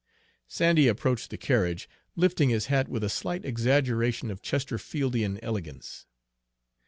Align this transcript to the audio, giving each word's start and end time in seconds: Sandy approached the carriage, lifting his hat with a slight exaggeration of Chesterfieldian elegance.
Sandy 0.47 0.87
approached 0.87 1.29
the 1.29 1.37
carriage, 1.37 1.87
lifting 2.15 2.49
his 2.49 2.65
hat 2.65 2.89
with 2.89 3.03
a 3.03 3.07
slight 3.07 3.45
exaggeration 3.45 4.31
of 4.31 4.41
Chesterfieldian 4.41 5.37
elegance. 5.43 6.07